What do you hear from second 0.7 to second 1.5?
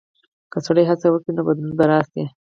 هڅه وکړي، نو